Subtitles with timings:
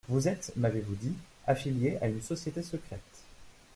[0.07, 1.13] Vous êtes, m'avez-vous dit,
[1.45, 3.23] affilié à une société secrète.